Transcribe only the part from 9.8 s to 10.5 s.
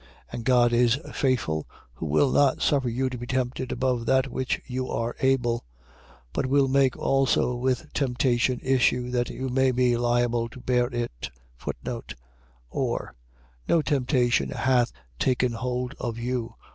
able